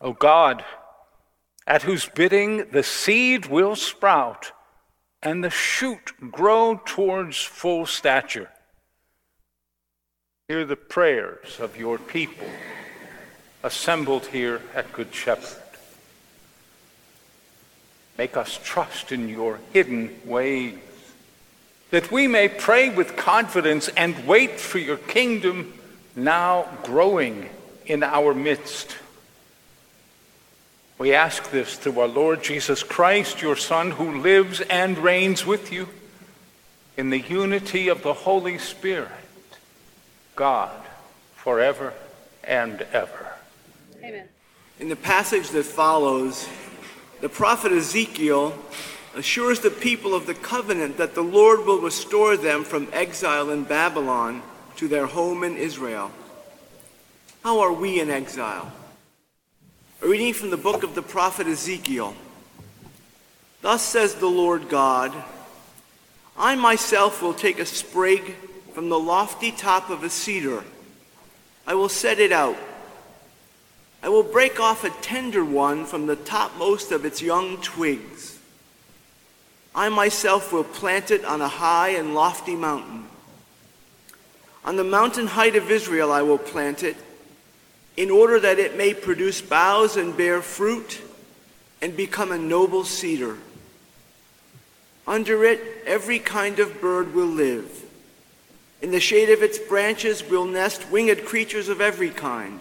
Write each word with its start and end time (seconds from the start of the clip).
O 0.00 0.12
God, 0.12 0.64
at 1.66 1.82
whose 1.82 2.08
bidding 2.08 2.70
the 2.70 2.82
seed 2.82 3.46
will 3.46 3.76
sprout 3.76 4.52
and 5.22 5.44
the 5.44 5.50
shoot 5.50 6.12
grow 6.30 6.80
towards 6.84 7.40
full 7.40 7.86
stature. 7.86 8.50
Hear 10.48 10.64
the 10.64 10.76
prayers 10.76 11.60
of 11.60 11.76
your 11.76 11.98
people 11.98 12.48
assembled 13.62 14.26
here 14.26 14.60
at 14.74 14.92
Good 14.92 15.14
Shepherd. 15.14 15.62
Make 18.18 18.36
us 18.36 18.58
trust 18.62 19.12
in 19.12 19.28
your 19.28 19.60
hidden 19.72 20.20
ways, 20.24 20.78
that 21.90 22.10
we 22.10 22.26
may 22.26 22.48
pray 22.48 22.88
with 22.88 23.16
confidence 23.16 23.88
and 23.96 24.26
wait 24.26 24.58
for 24.58 24.78
your 24.78 24.96
kingdom 24.96 25.72
now 26.16 26.66
growing 26.82 27.48
in 27.86 28.02
our 28.02 28.34
midst. 28.34 28.96
We 31.02 31.14
ask 31.14 31.50
this 31.50 31.74
through 31.74 31.98
our 31.98 32.06
Lord 32.06 32.44
Jesus 32.44 32.84
Christ, 32.84 33.42
your 33.42 33.56
Son, 33.56 33.90
who 33.90 34.20
lives 34.20 34.60
and 34.60 34.96
reigns 34.96 35.44
with 35.44 35.72
you 35.72 35.88
in 36.96 37.10
the 37.10 37.18
unity 37.18 37.88
of 37.88 38.04
the 38.04 38.12
Holy 38.12 38.56
Spirit, 38.58 39.10
God, 40.36 40.80
forever 41.34 41.92
and 42.44 42.82
ever. 42.92 43.32
Amen. 43.98 44.28
In 44.78 44.88
the 44.88 44.94
passage 44.94 45.48
that 45.48 45.64
follows, 45.64 46.48
the 47.20 47.28
prophet 47.28 47.72
Ezekiel 47.72 48.56
assures 49.16 49.58
the 49.58 49.70
people 49.70 50.14
of 50.14 50.26
the 50.26 50.34
covenant 50.34 50.98
that 50.98 51.16
the 51.16 51.22
Lord 51.22 51.66
will 51.66 51.80
restore 51.80 52.36
them 52.36 52.62
from 52.62 52.86
exile 52.92 53.50
in 53.50 53.64
Babylon 53.64 54.40
to 54.76 54.86
their 54.86 55.06
home 55.06 55.42
in 55.42 55.56
Israel. 55.56 56.12
How 57.42 57.58
are 57.58 57.72
we 57.72 57.98
in 57.98 58.08
exile? 58.08 58.72
A 60.02 60.08
reading 60.08 60.34
from 60.34 60.50
the 60.50 60.56
book 60.56 60.82
of 60.82 60.96
the 60.96 61.02
prophet 61.02 61.46
Ezekiel. 61.46 62.16
Thus 63.60 63.82
says 63.82 64.16
the 64.16 64.26
Lord 64.26 64.68
God 64.68 65.12
I 66.36 66.56
myself 66.56 67.22
will 67.22 67.34
take 67.34 67.60
a 67.60 67.66
sprig 67.66 68.34
from 68.72 68.88
the 68.88 68.98
lofty 68.98 69.52
top 69.52 69.90
of 69.90 70.02
a 70.02 70.10
cedar. 70.10 70.64
I 71.68 71.74
will 71.74 71.88
set 71.88 72.18
it 72.18 72.32
out. 72.32 72.56
I 74.02 74.08
will 74.08 74.24
break 74.24 74.58
off 74.58 74.82
a 74.82 74.90
tender 74.90 75.44
one 75.44 75.84
from 75.84 76.06
the 76.06 76.16
topmost 76.16 76.90
of 76.90 77.04
its 77.04 77.22
young 77.22 77.58
twigs. 77.58 78.40
I 79.72 79.88
myself 79.88 80.52
will 80.52 80.64
plant 80.64 81.12
it 81.12 81.24
on 81.24 81.40
a 81.40 81.46
high 81.46 81.90
and 81.90 82.12
lofty 82.12 82.56
mountain. 82.56 83.04
On 84.64 84.74
the 84.74 84.82
mountain 84.82 85.28
height 85.28 85.54
of 85.54 85.70
Israel 85.70 86.10
I 86.10 86.22
will 86.22 86.38
plant 86.38 86.82
it 86.82 86.96
in 87.96 88.10
order 88.10 88.40
that 88.40 88.58
it 88.58 88.76
may 88.76 88.94
produce 88.94 89.42
boughs 89.42 89.96
and 89.96 90.16
bear 90.16 90.40
fruit 90.40 91.00
and 91.80 91.96
become 91.96 92.32
a 92.32 92.38
noble 92.38 92.84
cedar. 92.84 93.36
Under 95.06 95.44
it, 95.44 95.60
every 95.84 96.18
kind 96.18 96.58
of 96.58 96.80
bird 96.80 97.14
will 97.14 97.26
live. 97.26 97.84
In 98.80 98.90
the 98.90 99.00
shade 99.00 99.30
of 99.30 99.42
its 99.42 99.58
branches 99.58 100.28
will 100.28 100.44
nest 100.44 100.90
winged 100.90 101.24
creatures 101.24 101.68
of 101.68 101.80
every 101.80 102.10
kind. 102.10 102.60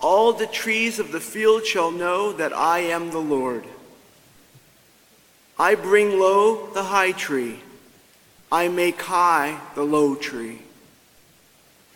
All 0.00 0.32
the 0.32 0.46
trees 0.46 0.98
of 0.98 1.12
the 1.12 1.20
field 1.20 1.64
shall 1.64 1.90
know 1.90 2.32
that 2.32 2.52
I 2.52 2.80
am 2.80 3.10
the 3.10 3.18
Lord. 3.18 3.64
I 5.58 5.74
bring 5.74 6.18
low 6.18 6.66
the 6.74 6.84
high 6.84 7.12
tree, 7.12 7.60
I 8.52 8.68
make 8.68 9.00
high 9.00 9.58
the 9.74 9.84
low 9.84 10.14
tree. 10.14 10.60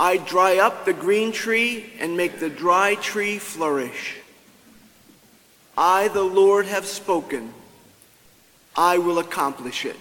I 0.01 0.17
dry 0.17 0.57
up 0.57 0.87
the 0.87 0.95
green 0.95 1.31
tree 1.31 1.93
and 1.99 2.17
make 2.17 2.41
the 2.41 2.49
dry 2.49 2.95
tree 2.95 3.39
flourish. 3.39 4.17
I, 5.77 6.09
the 6.09 6.23
Lord, 6.23 6.65
have 6.65 6.87
spoken. 6.87 7.53
I 8.75 8.97
will 8.97 9.19
accomplish 9.19 9.85
it. 9.85 9.97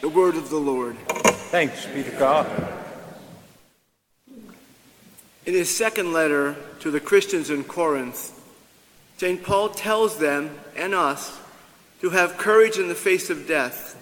The 0.00 0.08
word 0.08 0.36
of 0.36 0.48
the 0.48 0.56
Lord. 0.56 0.96
Thanks 1.50 1.84
be 1.84 2.02
to 2.02 2.10
God. 2.12 2.46
In 5.44 5.52
his 5.52 5.68
second 5.74 6.14
letter 6.14 6.56
to 6.80 6.90
the 6.90 7.00
Christians 7.00 7.50
in 7.50 7.64
Corinth, 7.64 8.40
St. 9.18 9.42
Paul 9.42 9.68
tells 9.68 10.16
them 10.16 10.58
and 10.74 10.94
us 10.94 11.38
to 12.00 12.08
have 12.08 12.38
courage 12.38 12.78
in 12.78 12.88
the 12.88 12.94
face 12.94 13.28
of 13.28 13.46
death. 13.46 13.96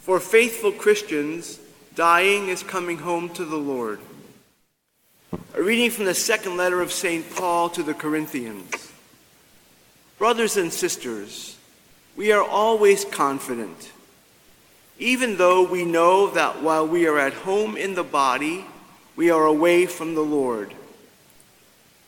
For 0.00 0.18
faithful 0.18 0.72
Christians, 0.72 1.60
Dying 1.94 2.48
is 2.48 2.64
coming 2.64 2.98
home 2.98 3.28
to 3.34 3.44
the 3.44 3.56
Lord. 3.56 4.00
A 5.54 5.62
reading 5.62 5.90
from 5.92 6.06
the 6.06 6.14
second 6.14 6.56
letter 6.56 6.80
of 6.80 6.90
St. 6.90 7.24
Paul 7.36 7.68
to 7.70 7.84
the 7.84 7.94
Corinthians. 7.94 8.92
Brothers 10.18 10.56
and 10.56 10.72
sisters, 10.72 11.56
we 12.16 12.32
are 12.32 12.42
always 12.42 13.04
confident, 13.04 13.92
even 14.98 15.36
though 15.36 15.62
we 15.62 15.84
know 15.84 16.30
that 16.30 16.62
while 16.62 16.86
we 16.86 17.06
are 17.06 17.18
at 17.18 17.32
home 17.32 17.76
in 17.76 17.94
the 17.94 18.02
body, 18.02 18.64
we 19.14 19.30
are 19.30 19.46
away 19.46 19.86
from 19.86 20.16
the 20.16 20.20
Lord. 20.20 20.74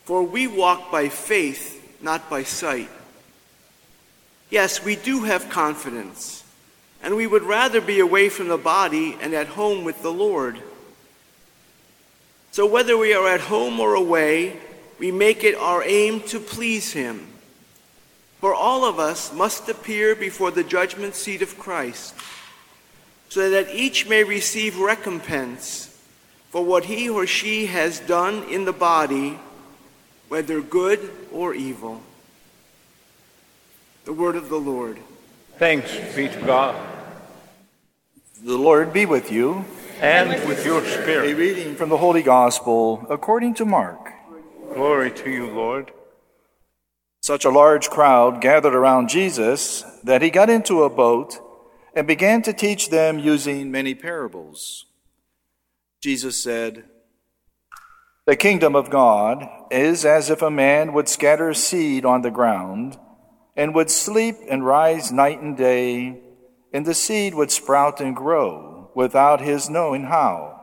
For 0.05 0.25
we 0.25 0.49
walk 0.49 0.91
by 0.91 1.11
faith, 1.11 2.03
not 2.03 2.29
by 2.29 2.43
sight. 2.43 2.91
Yes, 4.51 4.85
we 4.85 4.97
do 4.97 5.23
have 5.23 5.49
confidence 5.49 6.43
and 7.07 7.15
we 7.15 7.29
would 7.29 7.45
rather 7.45 7.81
be 7.81 8.01
away 8.01 8.29
from 8.29 8.49
the 8.49 8.59
body 8.59 9.17
and 9.21 9.33
at 9.33 9.47
home 9.47 9.85
with 9.85 10.03
the 10.03 10.13
Lord. 10.13 10.61
So, 12.51 12.67
whether 12.67 12.99
we 12.99 13.15
are 13.15 13.29
at 13.29 13.43
home 13.43 13.79
or 13.79 13.95
away, 13.95 14.57
we 14.99 15.13
make 15.13 15.45
it 15.45 15.55
our 15.55 15.85
aim 15.85 16.21
to 16.23 16.41
please 16.41 16.95
Him. 16.95 17.29
For 18.41 18.53
all 18.53 18.85
of 18.85 18.99
us 18.99 19.33
must 19.33 19.69
appear 19.69 20.17
before 20.17 20.51
the 20.51 20.65
judgment 20.65 21.15
seat 21.15 21.43
of 21.43 21.57
Christ, 21.61 22.13
so 23.29 23.51
that 23.51 23.73
each 23.73 24.09
may 24.09 24.25
receive 24.25 24.77
recompense 24.77 25.97
for 26.51 26.65
what 26.65 26.87
he 26.87 27.09
or 27.09 27.25
she 27.25 27.67
has 27.67 28.01
done 28.01 28.43
in 28.49 28.65
the 28.65 28.73
body, 28.73 29.39
whether 30.27 30.61
good 30.61 31.09
or 31.31 31.55
evil. 31.55 32.03
The 34.07 34.13
word 34.13 34.35
of 34.35 34.49
the 34.49 34.59
Lord. 34.59 34.99
Thanks 35.57 35.97
be 36.17 36.27
to 36.29 36.41
God. 36.41 36.96
The 38.43 38.59
Lord 38.59 38.93
be 38.93 39.07
with 39.07 39.33
you. 39.33 39.65
And 39.99 40.29
with 40.47 40.67
your 40.67 40.85
spirit. 40.85 41.31
A 41.31 41.35
reading 41.35 41.75
from 41.75 41.89
the 41.89 41.97
Holy 41.97 42.23
Gospel 42.23 43.07
according 43.09 43.55
to 43.55 43.65
Mark. 43.65 44.11
Glory 44.75 45.11
to 45.11 45.31
you, 45.31 45.47
Lord. 45.47 45.91
Such 47.23 47.47
a 47.47 47.51
large 47.51 47.89
crowd 47.89 48.43
gathered 48.43 48.75
around 48.75 49.09
Jesus 49.09 49.85
that 50.05 50.21
he 50.21 50.29
got 50.29 50.51
into 50.51 50.83
a 50.83 50.91
boat 50.91 51.39
and 51.95 52.07
began 52.07 52.43
to 52.43 52.53
teach 52.53 52.91
them 52.91 53.19
using 53.19 53.71
many 53.71 53.95
parables. 53.95 54.85
Jesus 56.03 56.37
said, 56.37 56.85
The 58.27 58.37
kingdom 58.37 58.77
of 58.77 58.91
God 58.91 59.49
is 59.71 60.05
as 60.05 60.29
if 60.29 60.43
a 60.43 60.51
man 60.51 60.93
would 60.93 61.09
scatter 61.09 61.55
seed 61.55 62.05
on 62.05 62.21
the 62.21 62.31
ground 62.31 62.99
and 63.57 63.75
would 63.75 63.91
sleep 63.91 64.37
and 64.47 64.67
rise 64.67 65.11
night 65.11 65.41
and 65.41 65.57
day, 65.57 66.21
and 66.77 66.85
the 66.85 66.93
seed 66.93 67.35
would 67.35 67.51
sprout 67.51 68.03
and 68.03 68.15
grow 68.15 68.91
without 68.95 69.41
his 69.41 69.71
knowing 69.71 70.05
how. 70.05 70.61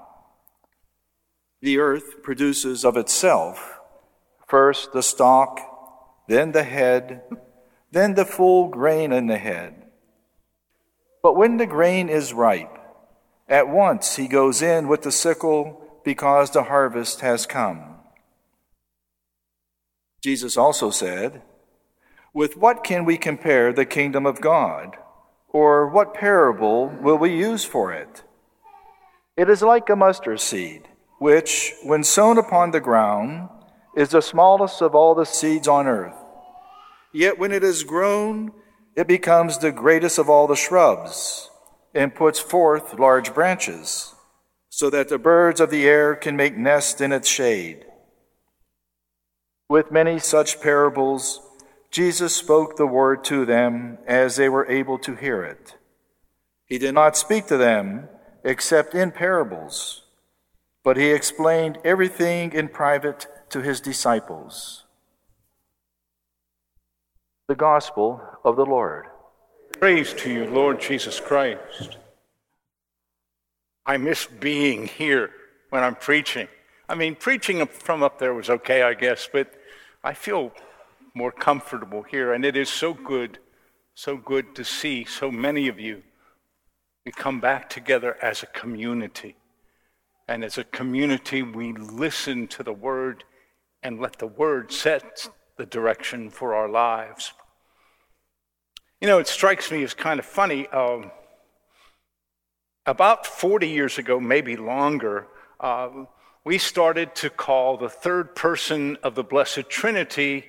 The 1.59 1.79
earth 1.79 2.21
produces 2.21 2.85
of 2.85 2.97
itself 2.97 3.79
first 4.47 4.93
the 4.93 5.01
stalk, 5.01 5.59
then 6.27 6.51
the 6.51 6.65
head, 6.65 7.23
then 7.89 8.13
the 8.13 8.25
full 8.25 8.67
grain 8.67 9.11
in 9.11 9.25
the 9.25 9.39
head. 9.39 9.87
But 11.23 11.35
when 11.35 11.57
the 11.57 11.65
grain 11.65 12.09
is 12.09 12.31
ripe, 12.31 12.77
at 13.49 13.67
once 13.67 14.15
he 14.15 14.27
goes 14.27 14.61
in 14.61 14.87
with 14.87 15.01
the 15.01 15.11
sickle 15.11 15.81
because 16.05 16.51
the 16.51 16.65
harvest 16.65 17.21
has 17.21 17.47
come. 17.47 17.95
Jesus 20.21 20.57
also 20.57 20.91
said, 20.91 21.41
With 22.35 22.55
what 22.55 22.83
can 22.83 23.03
we 23.03 23.17
compare 23.17 23.73
the 23.73 23.83
kingdom 23.83 24.27
of 24.27 24.41
God? 24.41 24.95
Or 25.53 25.87
what 25.87 26.15
parable 26.15 26.87
will 26.87 27.17
we 27.17 27.31
use 27.31 27.63
for 27.63 27.93
it? 27.93 28.23
It 29.37 29.49
is 29.49 29.61
like 29.61 29.89
a 29.89 29.95
mustard 29.95 30.39
seed, 30.39 30.87
which, 31.19 31.73
when 31.83 32.03
sown 32.03 32.39
upon 32.39 32.71
the 32.71 32.79
ground, 32.79 33.49
is 33.95 34.09
the 34.09 34.21
smallest 34.21 34.81
of 34.81 34.95
all 34.95 35.13
the 35.13 35.25
seeds 35.25 35.67
on 35.67 35.87
earth. 35.87 36.15
Yet 37.13 37.37
when 37.37 37.51
it 37.51 37.63
is 37.63 37.83
grown, 37.83 38.51
it 38.95 39.07
becomes 39.07 39.59
the 39.59 39.71
greatest 39.71 40.17
of 40.17 40.29
all 40.29 40.47
the 40.47 40.55
shrubs 40.55 41.51
and 41.93 42.15
puts 42.15 42.39
forth 42.39 42.97
large 42.97 43.33
branches, 43.35 44.15
so 44.69 44.89
that 44.89 45.09
the 45.09 45.19
birds 45.19 45.61
of 45.61 45.69
the 45.69 45.87
air 45.87 46.15
can 46.15 46.35
make 46.35 46.57
nests 46.57 46.99
in 46.99 47.11
its 47.11 47.27
shade. 47.27 47.85
With 49.69 49.91
many 49.91 50.17
such 50.17 50.59
parables, 50.59 51.39
Jesus 51.93 52.35
spoke 52.35 52.75
the 52.75 52.87
word 52.87 53.23
to 53.25 53.45
them 53.45 53.99
as 54.07 54.35
they 54.35 54.49
were 54.49 54.65
able 54.65 54.97
to 54.97 55.13
hear 55.13 55.43
it. 55.43 55.75
He 56.65 56.79
did 56.79 56.95
not 56.95 57.15
speak 57.15 57.45
to 57.47 57.57
them 57.57 58.09
except 58.43 58.95
in 58.95 59.11
parables, 59.11 60.01
but 60.83 60.97
he 60.97 61.11
explained 61.11 61.77
everything 61.85 62.51
in 62.51 62.69
private 62.69 63.27
to 63.51 63.61
his 63.61 63.79
disciples. 63.79 64.85
The 67.47 67.53
Gospel 67.53 68.23
of 68.43 68.55
the 68.55 68.65
Lord. 68.65 69.05
Praise 69.79 70.15
to 70.15 70.33
you, 70.33 70.47
Lord 70.47 70.81
Jesus 70.81 71.19
Christ. 71.19 71.99
I 73.85 73.97
miss 73.97 74.25
being 74.25 74.87
here 74.87 75.29
when 75.69 75.83
I'm 75.83 75.95
preaching. 75.95 76.47
I 76.89 76.95
mean, 76.95 77.13
preaching 77.13 77.63
from 77.67 78.01
up 78.01 78.17
there 78.17 78.33
was 78.33 78.49
okay, 78.49 78.81
I 78.81 78.95
guess, 78.95 79.29
but 79.31 79.53
I 80.03 80.15
feel 80.15 80.53
more 81.13 81.31
comfortable 81.31 82.03
here, 82.03 82.33
and 82.33 82.43
it 82.43 82.57
is 82.57 82.69
so 82.69 82.93
good, 82.93 83.39
so 83.93 84.17
good 84.17 84.55
to 84.55 84.63
see 84.63 85.05
so 85.05 85.31
many 85.31 85.67
of 85.67 85.79
you. 85.79 86.03
We 87.05 87.11
come 87.11 87.39
back 87.39 87.69
together 87.69 88.17
as 88.21 88.43
a 88.43 88.47
community. 88.47 89.35
And 90.27 90.43
as 90.43 90.57
a 90.57 90.63
community, 90.63 91.43
we 91.43 91.73
listen 91.73 92.47
to 92.47 92.63
the 92.63 92.73
Word 92.73 93.25
and 93.83 93.99
let 93.99 94.19
the 94.19 94.27
Word 94.27 94.71
set 94.71 95.29
the 95.57 95.65
direction 95.65 96.29
for 96.29 96.55
our 96.55 96.69
lives. 96.69 97.33
You 99.01 99.07
know, 99.07 99.19
it 99.19 99.27
strikes 99.27 99.69
me 99.69 99.83
as 99.83 99.93
kind 99.93 100.19
of 100.19 100.25
funny. 100.25 100.67
Um, 100.67 101.11
about 102.85 103.27
40 103.27 103.67
years 103.67 103.97
ago, 103.97 104.19
maybe 104.19 104.55
longer, 104.55 105.27
uh, 105.59 105.89
we 106.45 106.57
started 106.57 107.13
to 107.15 107.29
call 107.29 107.77
the 107.77 107.89
third 107.89 108.35
person 108.35 108.97
of 109.03 109.15
the 109.15 109.23
Blessed 109.23 109.69
Trinity 109.69 110.45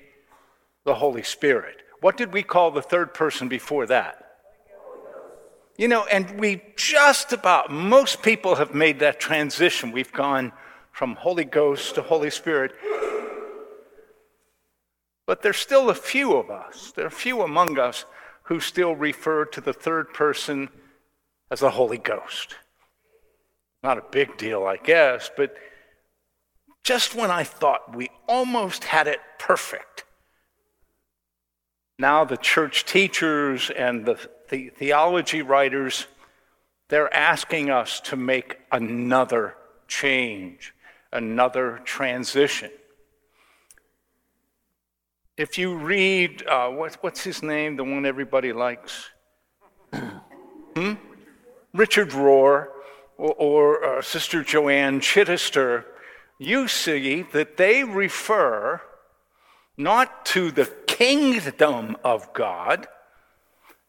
the 0.84 0.94
Holy 0.94 1.22
Spirit. 1.22 1.76
What 2.00 2.16
did 2.16 2.32
we 2.32 2.42
call 2.42 2.70
the 2.70 2.82
third 2.82 3.14
person 3.14 3.48
before 3.48 3.86
that? 3.86 4.20
You 5.76 5.88
know, 5.88 6.04
and 6.04 6.38
we 6.38 6.62
just 6.76 7.32
about, 7.32 7.70
most 7.70 8.22
people 8.22 8.56
have 8.56 8.75
made 8.75 9.00
that 9.00 9.19
transition. 9.19 9.90
We've 9.90 10.12
gone 10.12 10.52
from 10.92 11.16
Holy 11.16 11.44
Ghost 11.44 11.96
to 11.96 12.02
Holy 12.02 12.31
Spirit. 12.31 12.72
But 15.26 15.42
there's 15.42 15.56
still 15.56 15.90
a 15.90 15.94
few 15.94 16.36
of 16.36 16.50
us, 16.50 16.92
there 16.94 17.06
are 17.06 17.10
few 17.10 17.42
among 17.42 17.78
us 17.78 18.04
who 18.44 18.60
still 18.60 18.94
refer 18.94 19.46
to 19.46 19.60
the 19.60 19.72
third 19.72 20.12
person 20.12 20.69
as 21.50 21.60
the 21.60 21.70
Holy 21.70 21.98
Ghost. 21.98 22.56
Not 23.82 23.98
a 23.98 24.04
big 24.10 24.36
deal, 24.36 24.64
I 24.64 24.76
guess, 24.76 25.31
but 25.34 25.56
just 26.84 27.14
when 27.14 27.31
I 27.31 27.42
thought 27.42 27.96
we 27.96 28.10
almost 28.28 28.84
had 28.84 29.08
it 29.08 29.20
perfect, 29.38 30.03
now 31.99 32.25
the 32.25 32.37
church 32.37 32.85
teachers 32.85 33.70
and 33.70 34.05
the, 34.05 34.19
the 34.50 34.70
theology 34.70 35.43
writers, 35.43 36.06
they're 36.88 37.12
asking 37.14 37.70
us 37.70 38.00
to 38.00 38.17
make 38.17 38.58
another 38.73 39.55
change, 39.87 40.75
another 41.12 41.81
transition. 41.85 42.70
If 45.37 45.58
you 45.58 45.76
read, 45.76 46.46
uh, 46.46 46.69
what, 46.69 46.94
what's 47.00 47.25
his 47.25 47.43
name, 47.43 47.76
the 47.76 47.85
one 47.85 48.06
everybody 48.06 48.52
likes? 48.52 49.11
hmm? 49.93 50.94
Richard 51.73 52.11
Rohr 52.11 52.69
or, 53.19 53.35
or 53.35 53.85
uh, 53.85 54.02
Sister 54.02 54.44
Joanne 54.44 55.00
Chittister, 55.00 55.85
you 56.38 56.69
see 56.69 57.23
that 57.32 57.56
they 57.56 57.82
refer 57.82 58.81
not 59.76 60.24
to 60.26 60.50
the 60.50 60.66
kingdom 60.86 61.96
of 62.04 62.32
God, 62.32 62.86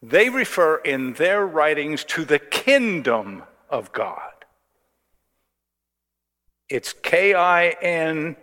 they 0.01 0.29
refer 0.29 0.77
in 0.77 1.13
their 1.13 1.45
writings 1.45 2.03
to 2.05 2.25
the 2.25 2.39
kin-dom 2.39 3.43
of 3.69 3.91
God. 3.91 4.31
It's 6.69 6.93
K 6.93 7.33
I 7.33 7.69
N 7.81 8.35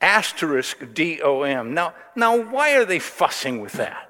asterisk 0.00 0.92
D 0.92 1.20
O 1.22 1.42
M. 1.42 1.72
Now, 1.72 1.94
now, 2.14 2.36
why 2.36 2.74
are 2.76 2.84
they 2.84 2.98
fussing 2.98 3.60
with 3.60 3.72
that? 3.74 4.06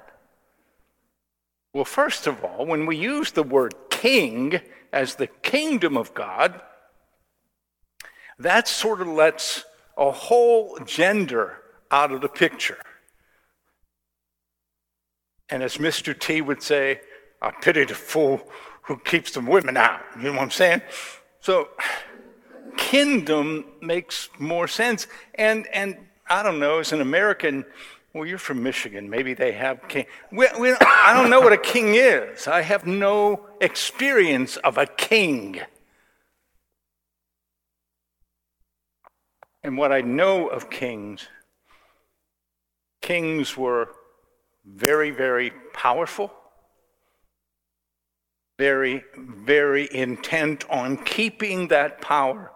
Well, 1.73 1.85
first 1.85 2.27
of 2.27 2.45
all, 2.45 2.67
when 2.67 2.87
we 2.87 2.97
use 2.97 3.31
the 3.31 3.45
word 3.45 3.75
king 3.91 4.61
as 4.93 5.15
the 5.15 5.29
kingdom 5.29 5.97
of 5.97 6.15
God, 6.15 6.61
that 8.41 8.67
sort 8.67 9.01
of 9.01 9.07
lets 9.07 9.65
a 9.97 10.11
whole 10.11 10.79
gender 10.85 11.60
out 11.91 12.13
of 12.13 12.21
the 12.21 12.29
picture. 12.29 12.79
And 15.49 15.63
as 15.63 15.79
Mr. 15.79 16.19
T 16.19 16.41
would 16.41 16.63
say, 16.63 17.01
I 17.43 17.51
pity 17.51 17.85
the 17.85 17.95
fool 17.95 18.41
who 18.83 18.99
keeps 18.99 19.33
the 19.33 19.41
women 19.41 19.77
out. 19.77 20.01
You 20.17 20.25
know 20.25 20.33
what 20.33 20.43
I'm 20.43 20.51
saying? 20.51 20.83
So, 21.41 21.69
kin-dom 22.77 23.65
makes 23.81 24.29
more 24.39 24.69
sense. 24.69 25.07
And, 25.35 25.67
and 25.73 25.97
I 26.29 26.43
don't 26.43 26.61
know, 26.61 26.79
as 26.79 26.93
an 26.93 27.01
American, 27.01 27.65
well, 28.13 28.27
you're 28.27 28.39
from 28.39 28.63
Michigan. 28.63 29.09
Maybe 29.09 29.35
they 29.35 29.53
have 29.53 29.87
king. 29.89 30.07
We, 30.31 30.47
we, 30.59 30.73
I 30.81 31.13
don't 31.15 31.31
know 31.31 31.41
what 31.41 31.53
a 31.53 31.59
king 31.59 31.95
is. 31.95 32.47
I 32.47 32.63
have 32.63 32.87
no 32.87 33.47
experience 33.61 34.57
of 34.59 34.79
a 34.79 34.87
king. 34.87 35.61
And 39.63 39.77
what 39.77 39.93
I 39.93 40.01
know 40.01 40.49
of 40.49 40.71
kings, 40.71 41.29
kings 43.01 43.57
were 43.57 43.89
very, 44.65 45.11
very 45.11 45.53
powerful, 45.73 46.33
very, 48.59 49.05
very 49.17 49.89
intent 49.93 50.69
on 50.71 50.97
keeping 50.97 51.69
that 51.69 52.01
power. 52.01 52.53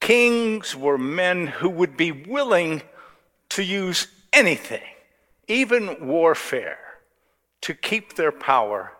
Kings 0.00 0.76
were 0.76 0.98
men 0.98 1.46
who 1.46 1.68
would 1.68 1.96
be 1.96 2.12
willing 2.12 2.82
to 3.50 3.62
use 3.62 4.06
anything, 4.32 4.82
even 5.48 6.06
warfare, 6.06 6.78
to 7.62 7.74
keep 7.74 8.14
their 8.14 8.32
power 8.32 8.92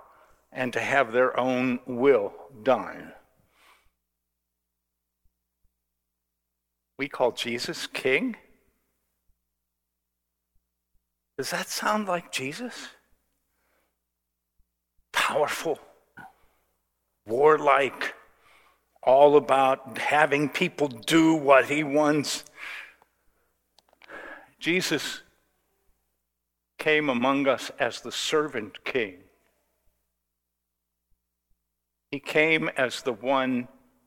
and 0.53 0.73
to 0.73 0.81
have 0.81 1.13
their 1.13 1.39
own 1.39 1.79
will 1.87 2.33
done. 2.63 3.13
We 6.99 7.09
call 7.09 7.33
Jesus 7.33 7.87
king. 7.87 8.37
Does 11.41 11.53
that 11.53 11.71
sound 11.71 12.07
like 12.07 12.31
Jesus? 12.31 12.91
Powerful, 15.11 15.79
warlike, 17.25 18.15
all 19.03 19.39
about 19.39 19.97
having 19.97 20.51
people 20.51 20.89
do 20.89 21.33
what 21.35 21.65
he 21.65 21.83
wants. 21.83 22.45
Jesus 24.59 25.23
came 26.79 27.09
among 27.09 27.49
us 27.49 27.71
as 27.79 28.03
the 28.03 28.13
servant 28.13 28.85
king. 28.85 29.21
He 32.11 32.21
came 32.21 32.69
as 32.77 33.01
the 33.01 33.15
one 33.15 33.67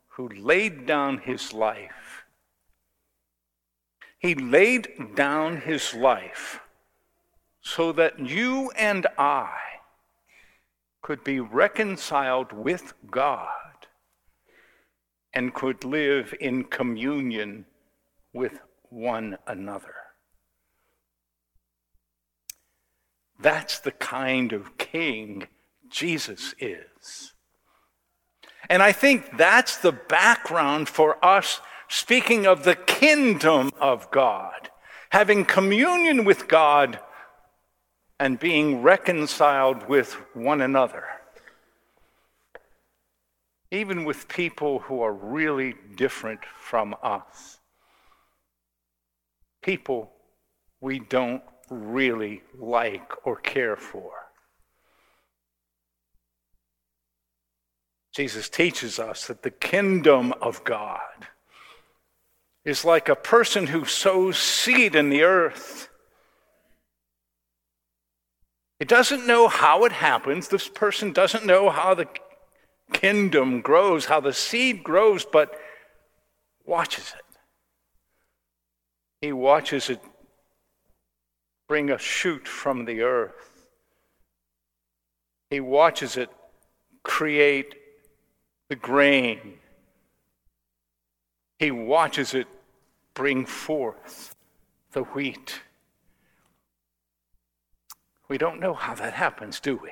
who 0.10 0.30
laid 0.30 0.86
down 0.86 1.18
his 1.18 1.52
life. 1.52 2.26
He 4.20 4.36
laid 4.36 5.16
down 5.16 5.62
his 5.62 5.96
life 5.96 6.60
so 7.64 7.94
that 7.94 8.20
you 8.20 8.72
and 8.72 9.08
I 9.18 9.58
could 11.02 11.24
be 11.24 11.40
reconciled 11.40 12.52
with 12.52 12.94
God 13.10 13.48
and 15.34 15.54
could 15.54 15.84
live 15.84 16.36
in 16.40 16.66
communion 16.66 17.66
with 18.34 18.60
one 18.90 19.38
another. 19.48 19.96
That's 23.40 23.80
the 23.80 23.92
kind 23.92 24.54
of 24.54 24.78
king 24.78 25.48
Jesus 25.90 26.54
is. 26.60 27.34
And 28.70 28.84
I 28.84 28.92
think 28.92 29.38
that's 29.38 29.78
the 29.78 29.92
background 29.92 30.90
for 30.90 31.24
us 31.24 31.62
speaking 31.88 32.46
of 32.46 32.64
the 32.64 32.76
kingdom 32.76 33.72
of 33.80 34.10
God, 34.12 34.70
having 35.10 35.46
communion 35.46 36.26
with 36.26 36.48
God 36.48 37.00
and 38.20 38.40
being 38.40 38.82
reconciled 38.82 39.88
with 39.88 40.14
one 40.34 40.62
another. 40.62 41.04
Even 43.72 44.06
with 44.06 44.28
people 44.28 44.80
who 44.80 45.02
are 45.02 45.14
really 45.14 45.76
different 45.96 46.42
from 46.58 46.96
us. 47.02 47.60
People 49.62 50.12
we 50.80 51.00
don't 51.00 51.42
really 51.70 52.44
like 52.60 53.26
or 53.26 53.38
care 53.38 53.76
for. 53.76 54.12
Jesus 58.14 58.48
teaches 58.48 59.00
us 59.00 59.26
that 59.28 59.42
the 59.42 59.50
kingdom 59.50 60.34
of 60.40 60.64
God 60.64 61.00
is 62.64 62.86
like 62.86 63.10
a 63.10 63.16
person 63.16 63.68
who 63.68 63.86
sows 63.86 64.38
seed 64.38 64.96
in 64.96 65.10
the 65.10 65.24
earth 65.24 65.90
it 68.84 68.90
doesn't 68.90 69.26
know 69.26 69.48
how 69.48 69.86
it 69.86 69.94
happens. 69.94 70.50
This 70.50 70.68
person 70.68 71.14
doesn't 71.14 71.46
know 71.46 71.70
how 71.70 71.94
the 71.94 72.06
kingdom 72.92 73.62
grows, 73.62 74.04
how 74.04 74.20
the 74.20 74.34
seed 74.34 74.84
grows, 74.84 75.24
but 75.24 75.58
watches 76.66 77.14
it. 77.18 77.38
He 79.22 79.32
watches 79.32 79.90
it 79.90 80.02
bring 81.70 81.92
a 81.92 81.98
shoot 81.98 82.46
from 82.46 82.84
the 82.84 83.04
earth. 83.04 83.70
He 85.50 85.62
watches 85.62 86.18
it 86.18 86.30
create 87.04 87.76
the 88.68 88.76
grain. 88.76 89.60
He 91.58 91.72
watches 91.72 92.34
it 92.34 92.48
bring 93.14 93.46
forth 93.46 94.36
the 94.92 95.04
wheat. 95.04 95.62
We 98.28 98.38
don't 98.38 98.60
know 98.60 98.74
how 98.74 98.96
that 98.96 99.14
happens, 99.14 99.60
do 99.60 99.76
we? 99.76 99.92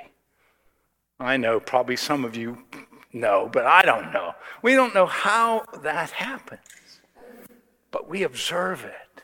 I 1.19 1.37
know 1.37 1.59
probably 1.59 1.95
some 1.95 2.25
of 2.25 2.35
you 2.35 2.63
know, 3.13 3.49
but 3.51 3.65
I 3.65 3.83
don't 3.83 4.11
know. 4.11 4.33
We 4.61 4.73
don't 4.73 4.95
know 4.95 5.05
how 5.05 5.65
that 5.83 6.11
happens, 6.11 7.01
but 7.91 8.09
we 8.09 8.23
observe 8.23 8.83
it 8.83 9.23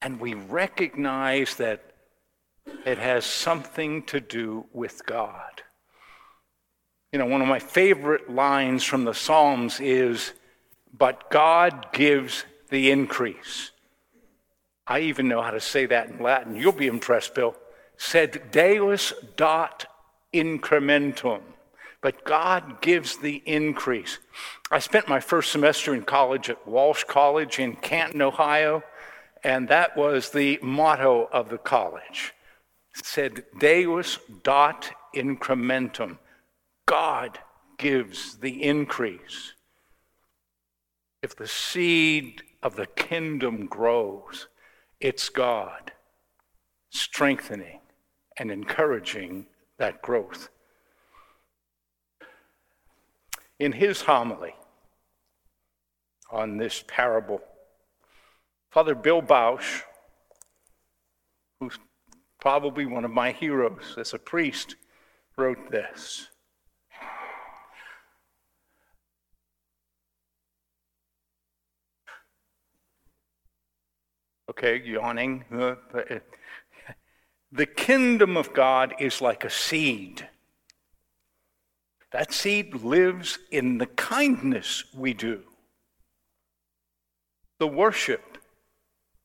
and 0.00 0.20
we 0.20 0.34
recognize 0.34 1.56
that 1.56 1.82
it 2.84 2.98
has 2.98 3.24
something 3.24 4.02
to 4.04 4.20
do 4.20 4.66
with 4.72 5.04
God. 5.06 5.62
You 7.12 7.18
know, 7.18 7.26
one 7.26 7.40
of 7.40 7.48
my 7.48 7.58
favorite 7.58 8.30
lines 8.30 8.84
from 8.84 9.04
the 9.04 9.14
Psalms 9.14 9.80
is, 9.80 10.34
But 10.96 11.30
God 11.30 11.88
gives 11.92 12.44
the 12.70 12.90
increase. 12.90 13.72
I 14.86 15.00
even 15.00 15.28
know 15.28 15.42
how 15.42 15.50
to 15.50 15.60
say 15.60 15.86
that 15.86 16.08
in 16.08 16.22
Latin. 16.22 16.56
You'll 16.56 16.72
be 16.72 16.86
impressed, 16.86 17.34
Bill. 17.34 17.56
Sed 17.98 18.52
Deus 18.52 19.12
dat 19.36 19.86
incrementum. 20.32 21.42
But 22.00 22.24
God 22.24 22.80
gives 22.80 23.16
the 23.16 23.42
increase. 23.44 24.18
I 24.70 24.78
spent 24.78 25.08
my 25.08 25.18
first 25.18 25.50
semester 25.50 25.94
in 25.94 26.04
college 26.04 26.48
at 26.48 26.66
Walsh 26.66 27.02
College 27.04 27.58
in 27.58 27.74
Canton, 27.74 28.22
Ohio, 28.22 28.84
and 29.42 29.68
that 29.68 29.96
was 29.96 30.30
the 30.30 30.60
motto 30.62 31.28
of 31.32 31.48
the 31.48 31.58
college. 31.58 32.34
Sed 32.94 33.44
Deus 33.58 34.20
dat 34.44 34.92
incrementum. 35.14 36.18
God 36.86 37.40
gives 37.78 38.36
the 38.38 38.62
increase. 38.62 39.54
If 41.20 41.34
the 41.34 41.48
seed 41.48 42.42
of 42.62 42.76
the 42.76 42.86
kingdom 42.86 43.66
grows, 43.66 44.46
it's 45.00 45.28
God 45.28 45.92
strengthening 46.90 47.80
and 48.38 48.50
encouraging 48.50 49.46
that 49.78 50.00
growth. 50.02 50.48
In 53.58 53.72
his 53.72 54.02
homily 54.02 54.54
on 56.30 56.56
this 56.58 56.84
parable, 56.86 57.40
Father 58.70 58.94
Bill 58.94 59.22
Bausch, 59.22 59.82
who's 61.58 61.78
probably 62.40 62.86
one 62.86 63.04
of 63.04 63.10
my 63.10 63.32
heroes 63.32 63.96
as 63.98 64.14
a 64.14 64.18
priest, 64.18 64.76
wrote 65.36 65.70
this. 65.70 66.28
Okay, 74.50 74.82
yawning. 74.84 75.44
Uh, 75.52 75.74
uh, 75.94 76.18
The 77.50 77.66
kingdom 77.66 78.36
of 78.36 78.52
God 78.52 78.94
is 78.98 79.22
like 79.22 79.44
a 79.44 79.50
seed. 79.50 80.28
That 82.12 82.32
seed 82.32 82.74
lives 82.74 83.38
in 83.50 83.78
the 83.78 83.86
kindness 83.86 84.84
we 84.94 85.14
do, 85.14 85.42
the 87.58 87.66
worship 87.66 88.38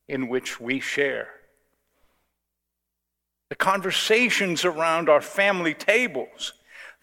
in 0.07 0.27
which 0.27 0.59
we 0.59 0.79
share, 0.79 1.29
the 3.49 3.55
conversations 3.55 4.65
around 4.65 5.09
our 5.09 5.21
family 5.21 5.73
tables, 5.73 6.53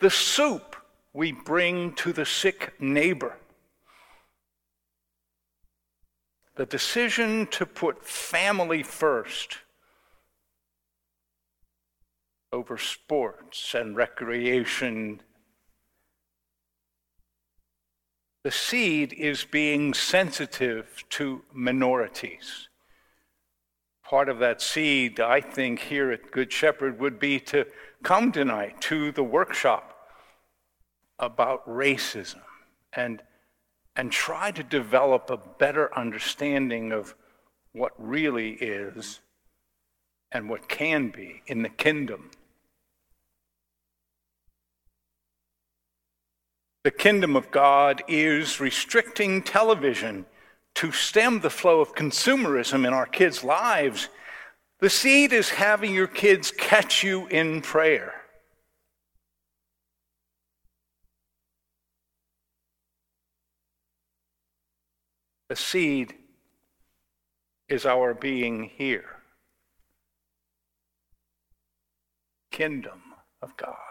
the 0.01 0.11
soup 0.11 0.77
we 1.13 1.33
bring 1.33 1.93
to 1.95 2.13
the 2.13 2.27
sick 2.27 2.75
neighbor. 2.81 3.37
The 6.57 6.67
decision 6.67 7.47
to 7.49 7.65
put 7.65 8.05
family 8.05 8.83
first 8.83 9.59
over 12.53 12.77
sports 12.77 13.75
and 13.75 13.97
recreation. 13.97 15.21
The 18.43 18.51
seed 18.51 19.13
is 19.13 19.45
being 19.45 19.95
sensitive 19.95 21.05
to 21.11 21.43
minorities. 21.53 22.69
Part 24.05 24.29
of 24.29 24.41
that 24.41 24.61
seed, 24.61 25.21
I 25.21 25.41
think, 25.41 25.79
here 25.79 26.11
at 26.11 26.33
Good 26.33 26.53
Shepherd 26.53 26.99
would 26.99 27.21
be 27.21 27.39
to 27.41 27.67
come 28.03 28.33
tonight 28.33 28.81
to 28.83 29.13
the 29.13 29.23
workshop 29.23 29.95
about 31.21 31.69
racism 31.69 32.41
and, 32.93 33.23
and 33.95 34.11
try 34.11 34.51
to 34.51 34.65
develop 34.65 35.31
a 35.31 35.37
better 35.37 35.97
understanding 35.97 36.91
of 36.91 37.15
what 37.73 37.93
really 37.99 38.53
is 38.55 39.21
and 40.33 40.49
what 40.49 40.69
can 40.69 41.09
be 41.09 41.43
in 41.47 41.63
the 41.63 41.69
kingdom. 41.69 42.31
The 46.83 46.91
kingdom 46.91 47.37
of 47.37 47.51
God 47.51 48.03
is 48.09 48.59
restricting 48.59 49.43
television 49.43 50.25
to 50.77 50.93
stem 50.93 51.41
the 51.41 51.51
flow 51.51 51.81
of 51.81 51.95
consumerism 51.95 52.87
in 52.87 52.95
our 52.95 53.07
kids' 53.07 53.45
lives. 53.45 54.09
The 54.79 54.89
seed 54.89 55.35
is 55.35 55.51
having 55.51 55.93
your 55.93 56.07
kids 56.07 56.51
catch 56.51 57.05
you 57.05 57.27
in 57.27 57.61
prayer. 57.61 58.15
The 65.51 65.57
seed 65.57 66.15
is 67.69 67.85
our 67.85 68.15
being 68.15 68.71
here. 68.77 69.17
Kingdom 72.51 73.03
of 73.43 73.55
God. 73.57 73.90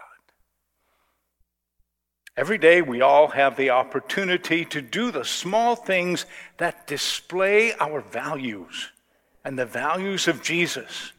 Every 2.40 2.56
day, 2.56 2.80
we 2.80 3.02
all 3.02 3.28
have 3.28 3.58
the 3.58 3.68
opportunity 3.68 4.64
to 4.64 4.80
do 4.80 5.10
the 5.10 5.26
small 5.26 5.76
things 5.76 6.24
that 6.56 6.86
display 6.86 7.74
our 7.74 8.00
values 8.00 8.88
and 9.44 9.58
the 9.58 9.66
values 9.66 10.26
of 10.26 10.42
Jesus. 10.42 11.12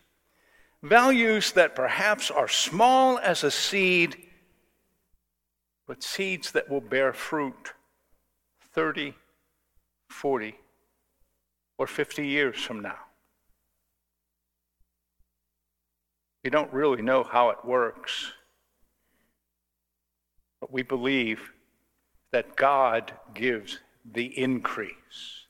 Values 0.81 1.51
that 1.51 1.75
perhaps 1.75 2.31
are 2.31 2.47
small 2.47 3.19
as 3.19 3.43
a 3.43 3.51
seed, 3.51 4.17
but 5.85 6.01
seeds 6.01 6.53
that 6.53 6.67
will 6.71 6.81
bear 6.81 7.13
fruit 7.13 7.73
30, 8.73 9.13
40, 10.09 10.55
or 11.77 11.85
50 11.85 12.27
years 12.27 12.59
from 12.63 12.81
now. 12.81 12.97
We 16.43 16.49
don't 16.49 16.73
really 16.73 17.03
know 17.03 17.23
how 17.23 17.51
it 17.51 17.63
works. 17.63 18.31
But 20.61 20.71
we 20.71 20.83
believe 20.83 21.51
that 22.31 22.55
God 22.55 23.11
gives 23.33 23.79
the 24.09 24.25
increase. 24.37 25.47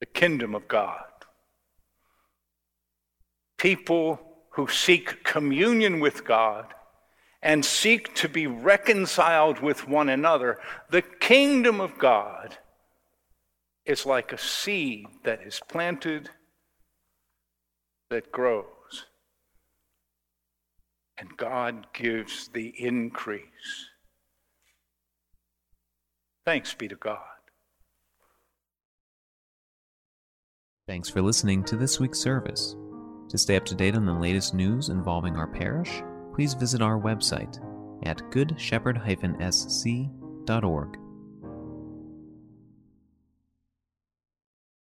The 0.00 0.06
kingdom 0.06 0.54
of 0.54 0.66
God. 0.66 1.04
People 3.58 4.20
who 4.50 4.68
seek 4.68 5.22
communion 5.22 6.00
with 6.00 6.24
God 6.24 6.72
and 7.42 7.64
seek 7.64 8.14
to 8.16 8.28
be 8.28 8.46
reconciled 8.46 9.60
with 9.60 9.86
one 9.86 10.08
another, 10.08 10.58
the 10.90 11.02
kingdom 11.02 11.80
of 11.80 11.98
God 11.98 12.56
is 13.84 14.04
like 14.04 14.32
a 14.32 14.38
seed 14.38 15.06
that 15.24 15.42
is 15.42 15.60
planted 15.68 16.30
that 18.10 18.32
grows 18.32 19.06
and 21.18 21.36
God 21.36 21.86
gives 21.92 22.48
the 22.48 22.74
increase. 22.78 23.90
Thanks 26.44 26.74
be 26.74 26.88
to 26.88 26.96
God. 26.96 27.20
Thanks 30.86 31.08
for 31.08 31.20
listening 31.20 31.64
to 31.64 31.76
this 31.76 31.98
week's 31.98 32.20
service. 32.20 32.76
To 33.30 33.38
stay 33.38 33.56
up 33.56 33.64
to 33.66 33.74
date 33.74 33.96
on 33.96 34.06
the 34.06 34.12
latest 34.12 34.54
news 34.54 34.88
involving 34.88 35.36
our 35.36 35.48
parish, 35.48 36.02
please 36.32 36.54
visit 36.54 36.80
our 36.80 36.98
website 36.98 37.58
at 38.04 38.18
goodshepherd-sc.org. 38.30 41.05